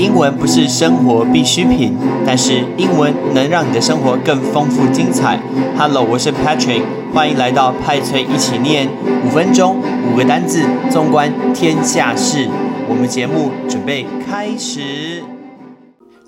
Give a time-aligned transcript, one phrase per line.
[0.00, 1.94] 英文不是生活必需品，
[2.24, 5.38] 但是英文能让你的生活更丰富精彩。
[5.76, 6.82] Hello，我是 Patrick，
[7.12, 8.88] 欢迎来到派翠一起念
[9.26, 12.48] 五分钟五个单字，纵观天下事。
[12.88, 15.22] 我们节目准备开始。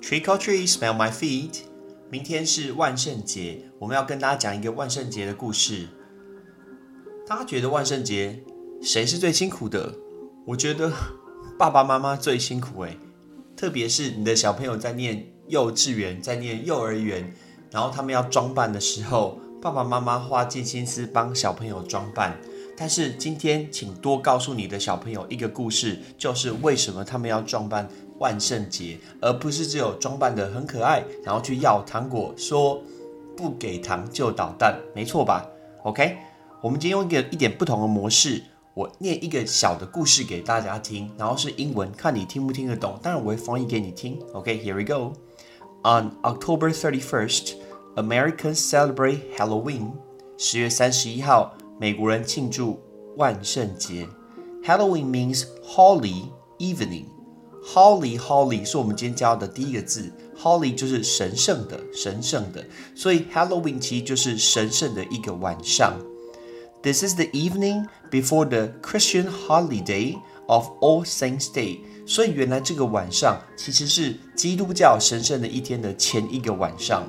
[0.03, 1.61] Trick or treat, smell my feet。
[2.11, 5.87] 明天是万圣节，我们要跟大家讲一个万圣节的故事。
[7.25, 8.43] 大家觉得万圣节
[8.83, 9.95] 谁是最辛苦的？
[10.45, 10.91] 我觉得
[11.57, 12.99] 爸爸妈妈最辛苦诶，
[13.63, 17.33] 特别是你的小朋友在念幼稚园、在念幼儿园，
[17.71, 22.37] 然后他们要装扮的时候，爸爸妈妈花尽心思帮小朋友装扮。
[22.75, 27.87] 但是今天，请多告诉你的小朋友一个故事，就是为什么他们要装扮
[28.19, 32.83] 万圣节，而不是只有装扮的很可爱，然后去要糖果，说
[33.37, 35.47] 不给糖就捣蛋，没错吧
[35.85, 36.17] ？OK，
[36.61, 38.43] 我们今天用一个一点不同的模式。
[38.75, 42.99] 我念一个小的故事给大家听，然后是英文，看你听不听得懂。
[43.03, 44.19] 当然我会翻译给你听。
[44.33, 45.13] OK，here we go.
[45.83, 47.53] On October 31st,
[47.95, 49.91] Americans celebrate Halloween.
[50.39, 52.79] 十月三十一号，美国人庆祝
[53.15, 54.07] 万圣节。
[54.63, 57.05] Halloween means Holly evening.
[57.63, 60.11] Holly Holly 是我们今天教的第一个字。
[60.35, 62.65] Holly 就是神圣的、神圣的，
[62.95, 65.93] 所以 Halloween 其实就是神圣的一个晚上。
[66.82, 71.80] This is the evening before the Christian holiday of All Saints Day。
[72.06, 77.06] 所以原来这个晚上其实是基督教神圣的一天的前一个晚上。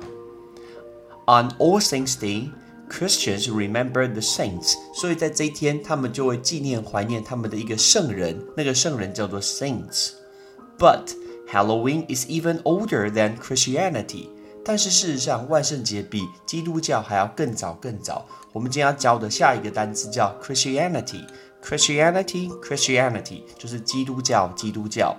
[1.26, 2.50] On All Saints Day,
[2.90, 4.74] Christians remember the saints。
[4.92, 11.12] 所以在这一天，他们就会纪念怀念他们的一个圣人，那个圣人叫做 saints。But
[11.52, 14.28] Halloween is even older than Christianity。
[14.65, 18.25] 但是事实上，万圣节比基督教还要更早更早。
[18.51, 21.23] 我们今天要教的下一个单词叫 Christianity。
[21.63, 25.15] Christianity, Christianity 就是基督教，基督教。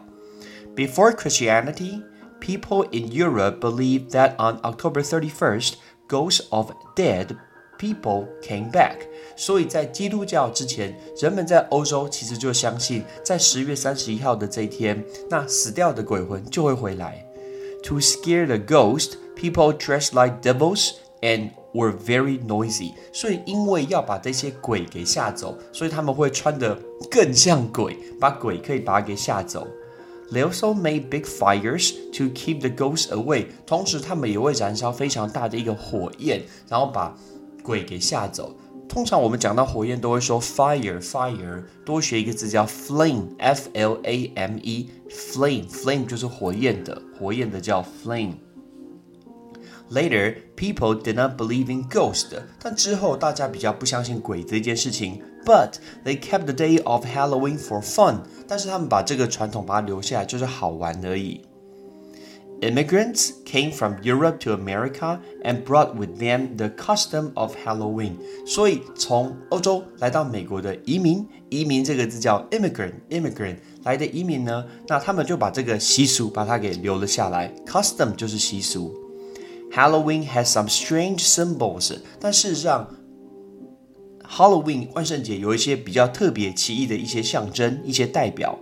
[0.74, 2.02] Before Christianity,
[2.40, 5.74] people in Europe believed that on October 31st,
[6.08, 7.36] ghosts of dead
[7.78, 8.98] people came back。
[9.36, 17.25] 所以在基督教之前，人们在欧洲其实就相信，在十月三十一号的这一天，那死掉的鬼魂就会回来。
[17.85, 20.91] To scare the ghost, people dressed like devils
[21.21, 22.93] and were very noisy。
[23.11, 26.77] 所以因为要把这些鬼给吓走，所以他们会穿得
[27.09, 29.67] 更像鬼，把鬼可以把它给吓走。
[30.31, 33.47] They also made big fires to keep the ghosts away。
[33.65, 37.17] 同时，他们也会燃烧非常大的一个火焰，然后把
[37.61, 38.55] 鬼给吓走。
[38.87, 51.71] 通常我们讲到火焰都会说 fire fire，多学一个字叫 flame，f l a m e，flame flame 就是火焰的，火焰的叫 flame。Later, people did not believe
[51.71, 52.27] in ghosts，
[52.61, 55.21] 但之后大家比较不相信鬼这件事情。
[55.45, 55.75] But
[56.05, 61.41] they kept the day of Halloween for fun，但是他们把这个传统把它留下来，就是好玩而已。
[62.61, 68.13] Immigrants came from Europe to America and brought with them the custom of Halloween。
[68.45, 77.51] 所以从欧洲来到美国的移民，移民这个字叫 immigrant，immigrant 来的移民呢，那他们就把这个习俗把它给留了下来。
[77.65, 78.93] Custom 就是习俗。
[79.71, 82.87] Halloween has some strange symbols，但事实上，
[84.29, 88.59] Halloween 万圣节有一些比较特别、奇异的一些象征、一些代表。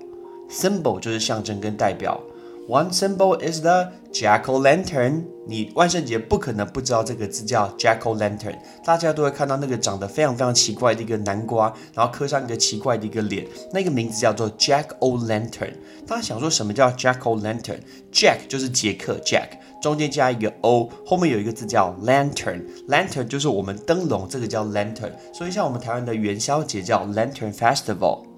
[0.49, 2.17] Symbol 就是象征跟代表。
[2.66, 5.24] One symbol is the jack o' lantern。
[5.46, 15.74] 你万圣节不可能不知道这个字叫 jack o' lantern，大家都会看到那个长得非常非常奇怪的一个南瓜，然后刻上一个奇怪的一个脸，那个名字叫做 jack o' lantern。
[16.06, 25.12] 大家想说什么叫 jack o' lantern？Jack 就是杰克 Jack，中间加一个 O，后面有一个字叫 lantern，lantern 就是我们灯笼，这个叫 lantern。
[25.34, 28.33] 所以像我们台湾的元宵节叫 Lantern Festival。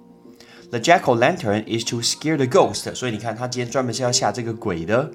[0.69, 5.11] The jack o' lantern is to scare the ghost，所以你看他今天专门是要吓这个鬼的。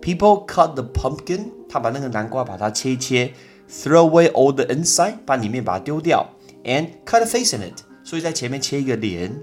[0.00, 3.32] People cut the pumpkin，他把那个南瓜把它切一切，
[3.70, 6.30] throw away all the inside，把里面把它丢掉，
[6.64, 9.40] and cut a face in it，所以在前面切一个脸。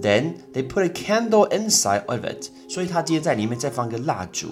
[0.00, 4.48] Then they put a candle inside of it，所以他今天在里面再放个蜡烛。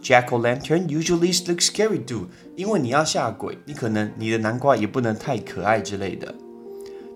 [0.00, 6.32] Jack o' lantern usually looks scary too，因为你要吓鬼，你可能你的南瓜也不能太可爱之类的。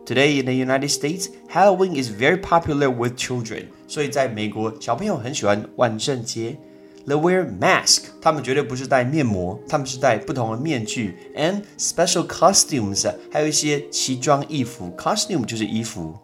[0.07, 3.67] Today in the United States, Halloween is very popular with children.
[3.87, 6.59] 所以在美国，小朋友很喜欢万圣节。
[7.07, 14.95] They wear mask，他们绝对不是戴面膜，他们是戴不同的面具，and special costumes，还有一些奇装异服。
[14.97, 16.17] Costume 就是衣服。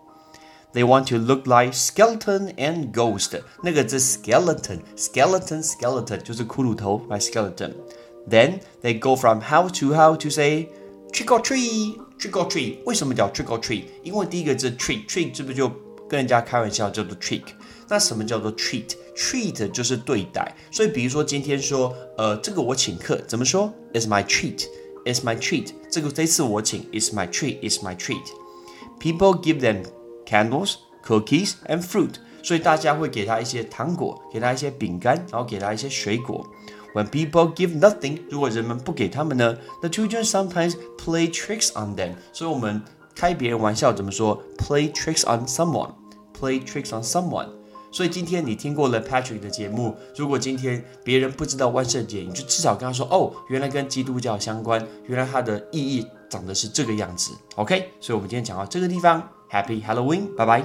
[0.73, 3.41] They want to look like skeleton and ghost。
[3.65, 10.69] 那个字 skeleton，skeleton，skeleton 就是骷髅头，by skeleton。Then they go from house to house to say
[11.12, 13.85] trick or treat。Trick or treat，为什么叫 trick or treat？
[14.03, 15.69] 因为第一个字 treat，treat 是不是就
[16.09, 17.44] 跟人家开玩笑叫做 trick？
[17.88, 18.97] 那什么叫做 treat？
[19.17, 20.53] treat 就是对待。
[20.73, 23.73] 所以比如说今天说，呃，这个我请客怎么说？
[23.94, 25.69] Is my treat，is my treat。
[25.88, 29.85] 这个这次我请，is my treat，is my treat。People give them
[30.26, 30.75] candles,
[31.06, 32.15] cookies and fruit。
[32.43, 36.44] 所以大家会给他一些糖果，给他一些饼干，然后给他一些水果。
[36.94, 42.13] When people give nothing，如果人们不给他们呢？The children sometimes play tricks on them。
[42.31, 42.81] 所以我们
[43.16, 47.48] 开别人玩笑怎么说？Play tricks on someone，play tricks on someone。
[47.92, 57.31] 所以今天你听过了 Patrick 的节目，如果今天别人不知道万圣节，你就至少跟他说哦，原来跟基督教相关，原来它的意义长得是这个样子。
[57.56, 60.63] OK，所以我们今天讲到这个地方，Happy Halloween，拜拜。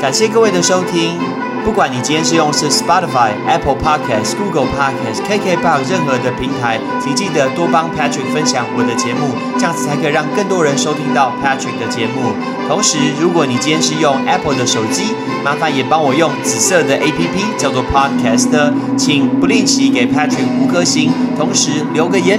[0.00, 1.45] 感谢各位的收听。
[1.66, 12.32] 不管你今天是用是 Spotify、Apple Podcast、Google Podcast、KKBox 任何的平台，请记得多帮 Patrick 分享我的节目，这样子才可以让更多人收听到 Patrick 的节目。
[12.68, 15.06] 同时，如果你今天是用 Apple 的手机，
[15.44, 22.38] 麻烦也帮我用紫色的 APP 叫做 Podcast，请不吝惜给 Patrick 五颗星，同时留个言。